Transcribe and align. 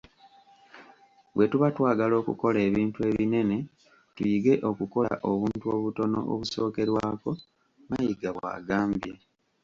"Bwetuba 1.33 1.67
twagala 1.75 2.13
okukola 2.21 2.57
ebintu 2.67 2.99
ebinene 3.09 3.57
tuyige 4.15 4.53
okukola 4.69 5.13
obuntu 5.31 5.65
obutono 5.75 6.19
obusookerwako,” 6.33 7.29
Mayiga 7.89 8.29
bwagambye. 8.37 9.13